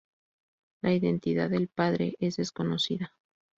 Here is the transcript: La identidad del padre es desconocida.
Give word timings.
La 0.81 0.93
identidad 0.93 1.47
del 1.51 1.67
padre 1.67 2.15
es 2.17 2.37
desconocida. 2.37 3.13